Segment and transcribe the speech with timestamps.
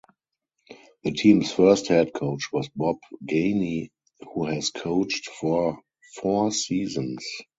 [1.03, 3.91] The team's first head coach was Bob Gainey,
[4.33, 5.79] who has coached for
[6.19, 7.23] four seasons.